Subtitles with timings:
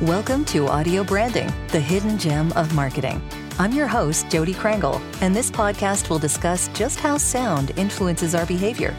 [0.00, 3.22] Welcome to Audio Branding, the hidden gem of marketing.
[3.60, 8.44] I'm your host, Jodi Krangle, and this podcast will discuss just how sound influences our
[8.44, 8.92] behavior.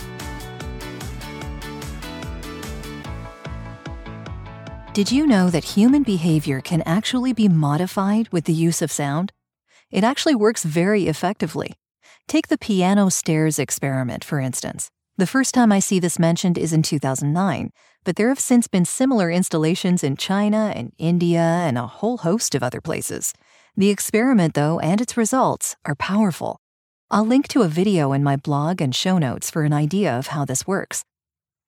[4.94, 9.34] Did you know that human behavior can actually be modified with the use of sound?
[9.92, 11.74] It actually works very effectively.
[12.30, 14.90] Take the piano stairs experiment, for instance.
[15.18, 17.72] The first time I see this mentioned is in 2009,
[18.06, 22.56] but there have since been similar installations in China and India and a whole host
[22.56, 23.34] of other places.
[23.76, 26.58] The experiment, though, and its results are powerful.
[27.12, 30.28] I'll link to a video in my blog and show notes for an idea of
[30.28, 31.04] how this works.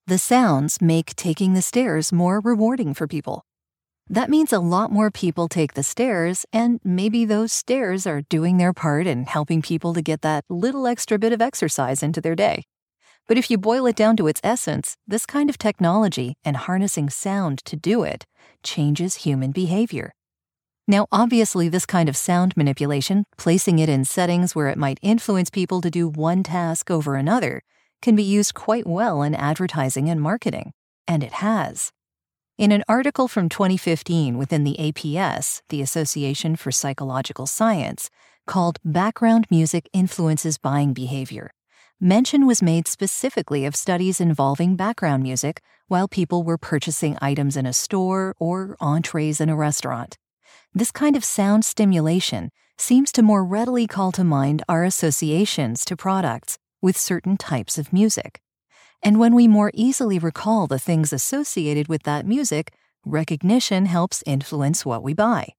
[0.05, 3.43] The sounds make taking the stairs more rewarding for people.
[4.09, 8.57] That means a lot more people take the stairs, and maybe those stairs are doing
[8.57, 12.35] their part in helping people to get that little extra bit of exercise into their
[12.35, 12.63] day.
[13.27, 17.09] But if you boil it down to its essence, this kind of technology and harnessing
[17.09, 18.25] sound to do it
[18.63, 20.13] changes human behavior.
[20.87, 25.49] Now, obviously, this kind of sound manipulation, placing it in settings where it might influence
[25.49, 27.61] people to do one task over another,
[28.01, 30.71] can be used quite well in advertising and marketing.
[31.05, 31.91] And it has.
[32.57, 38.09] In an article from 2015 within the APS, the Association for Psychological Science,
[38.45, 41.51] called Background Music Influences Buying Behavior,
[41.99, 47.65] mention was made specifically of studies involving background music while people were purchasing items in
[47.65, 50.17] a store or entrees in a restaurant.
[50.73, 55.97] This kind of sound stimulation seems to more readily call to mind our associations to
[55.97, 58.41] products with certain types of music.
[59.01, 62.73] And when we more easily recall the things associated with that music,
[63.05, 65.53] recognition helps influence what we buy.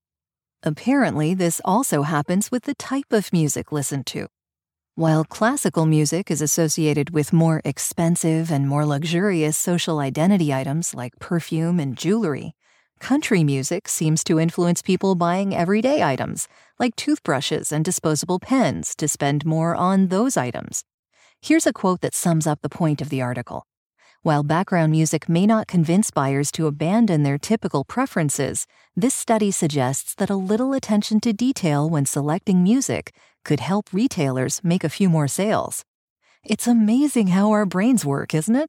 [0.62, 4.28] Apparently, this also happens with the type of music listened to.
[4.98, 11.20] While classical music is associated with more expensive and more luxurious social identity items like
[11.20, 12.56] perfume and jewelry,
[12.98, 16.48] country music seems to influence people buying everyday items
[16.80, 20.82] like toothbrushes and disposable pens to spend more on those items.
[21.40, 23.68] Here's a quote that sums up the point of the article.
[24.22, 30.16] While background music may not convince buyers to abandon their typical preferences, this study suggests
[30.16, 33.14] that a little attention to detail when selecting music
[33.48, 35.82] could help retailers make a few more sales.
[36.44, 38.68] It's amazing how our brains work, isn't it?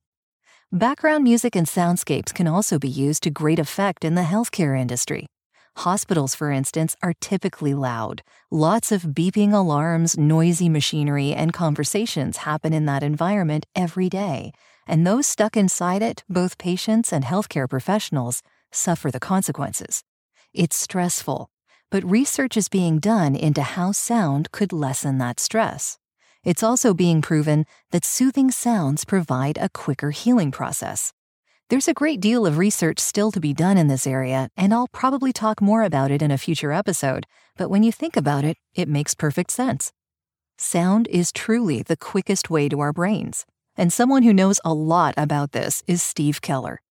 [0.72, 5.26] Background music and soundscapes can also be used to great effect in the healthcare industry.
[5.80, 8.22] Hospitals, for instance, are typically loud.
[8.50, 14.54] Lots of beeping alarms, noisy machinery, and conversations happen in that environment every day,
[14.88, 18.42] and those stuck inside it, both patients and healthcare professionals,
[18.72, 20.04] suffer the consequences.
[20.54, 21.50] It's stressful,
[21.92, 25.98] but research is being done into how sound could lessen that stress.
[26.44, 31.14] It's also being proven that soothing sounds provide a quicker healing process.
[31.70, 34.88] There's a great deal of research still to be done in this area, and I'll
[34.88, 37.26] probably talk more about it in a future episode,
[37.58, 39.92] but when you think about it, it makes perfect sense.
[40.58, 43.46] Sound is truly the quickest way to our brains.
[43.78, 46.82] And someone who knows a lot about this is Steve Keller.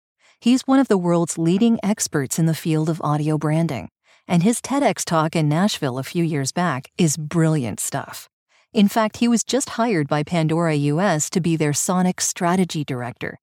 [0.40, 3.88] He's one of the world's leading experts in the field of audio branding,
[4.28, 8.28] and his TEDx talk in Nashville a few years back is brilliant stuff.
[8.74, 13.40] In fact, he was just hired by Pandora US to be their sonic strategy director.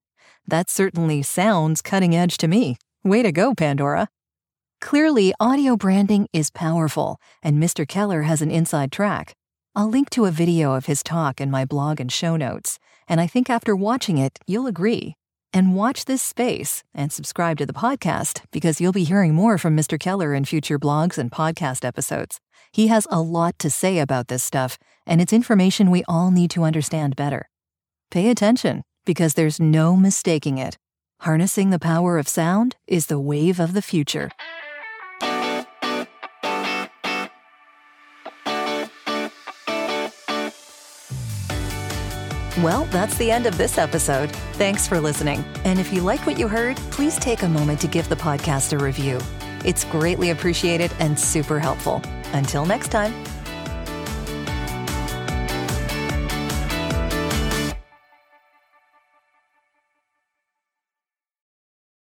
[0.47, 2.77] That certainly sounds cutting edge to me.
[3.03, 4.07] Way to go, Pandora.
[4.79, 7.87] Clearly, audio branding is powerful, and Mr.
[7.87, 9.33] Keller has an inside track.
[9.75, 13.19] I'll link to a video of his talk in my blog and show notes, and
[13.19, 15.15] I think after watching it, you'll agree.
[15.55, 19.73] And watch this space and subscribe to the podcast because you'll be hearing more from
[19.73, 19.97] Mr.
[19.97, 22.41] Keller in future blogs and podcast episodes.
[22.73, 24.77] He has a lot to say about this stuff,
[25.07, 27.47] and it's information we all need to understand better.
[28.11, 30.77] Pay attention because there's no mistaking it.
[31.21, 34.31] Harnessing the power of sound is the wave of the future.
[42.59, 44.31] Well, that's the end of this episode.
[44.53, 45.43] Thanks for listening.
[45.65, 48.71] And if you like what you heard, please take a moment to give the podcast
[48.71, 49.19] a review.
[49.65, 52.01] It's greatly appreciated and super helpful.
[52.31, 53.13] Until next time.